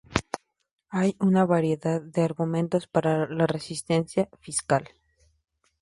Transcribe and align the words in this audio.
Hay 0.89 1.15
una 1.19 1.45
variedad 1.45 2.01
de 2.01 2.23
argumentos 2.23 2.87
para 2.87 3.27
la 3.27 3.45
resistencia 3.45 4.29
fiscal. 4.39 4.89